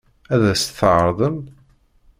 [0.33, 1.37] Ad as-t-tɛeṛḍem?